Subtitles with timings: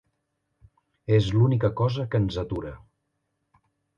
[1.17, 2.75] És l'única cosa que ens atura.